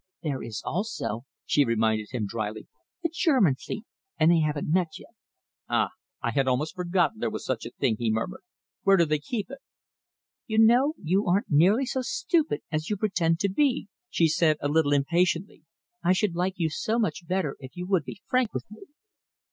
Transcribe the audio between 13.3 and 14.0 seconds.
to be,"